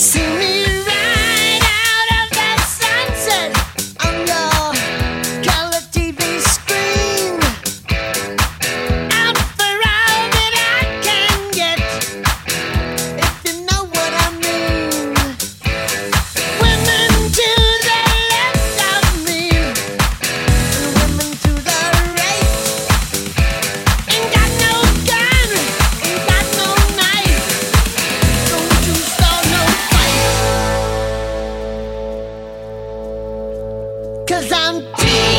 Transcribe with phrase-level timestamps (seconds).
[0.00, 0.39] soon
[34.30, 35.29] Cause I'm.